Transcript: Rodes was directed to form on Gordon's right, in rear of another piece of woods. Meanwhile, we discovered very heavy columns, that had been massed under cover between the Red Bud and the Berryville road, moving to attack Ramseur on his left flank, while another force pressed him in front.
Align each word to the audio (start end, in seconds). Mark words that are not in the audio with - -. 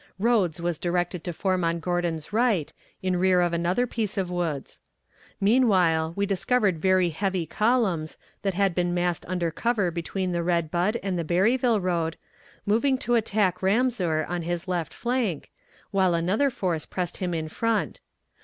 Rodes 0.17 0.59
was 0.59 0.79
directed 0.79 1.23
to 1.25 1.31
form 1.31 1.63
on 1.63 1.79
Gordon's 1.79 2.33
right, 2.33 2.73
in 3.03 3.17
rear 3.19 3.39
of 3.39 3.53
another 3.53 3.85
piece 3.85 4.17
of 4.17 4.31
woods. 4.31 4.81
Meanwhile, 5.39 6.13
we 6.15 6.25
discovered 6.25 6.79
very 6.79 7.09
heavy 7.09 7.45
columns, 7.45 8.17
that 8.41 8.55
had 8.55 8.73
been 8.73 8.95
massed 8.95 9.25
under 9.27 9.51
cover 9.51 9.91
between 9.91 10.31
the 10.31 10.41
Red 10.41 10.71
Bud 10.71 10.97
and 11.03 11.19
the 11.19 11.23
Berryville 11.23 11.79
road, 11.81 12.17
moving 12.65 12.97
to 12.97 13.13
attack 13.13 13.61
Ramseur 13.61 14.25
on 14.27 14.41
his 14.41 14.67
left 14.67 14.91
flank, 14.91 15.51
while 15.91 16.15
another 16.15 16.49
force 16.49 16.87
pressed 16.87 17.17
him 17.17 17.35
in 17.35 17.47
front. 17.47 17.99